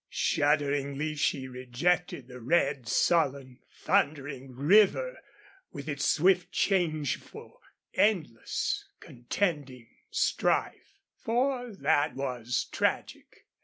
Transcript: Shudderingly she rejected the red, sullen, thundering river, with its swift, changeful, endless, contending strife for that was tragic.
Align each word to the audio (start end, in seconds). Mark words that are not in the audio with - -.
Shudderingly 0.09 1.13
she 1.13 1.47
rejected 1.47 2.27
the 2.27 2.39
red, 2.41 2.87
sullen, 2.87 3.59
thundering 3.69 4.55
river, 4.55 5.19
with 5.71 5.87
its 5.87 6.05
swift, 6.07 6.51
changeful, 6.51 7.61
endless, 7.93 8.83
contending 8.99 9.89
strife 10.09 10.97
for 11.15 11.71
that 11.75 12.15
was 12.15 12.67
tragic. 12.71 13.45